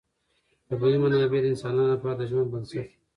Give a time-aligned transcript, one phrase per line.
[0.69, 2.85] طبیعي منابع د انسانانو لپاره د ژوند بنسټ دی.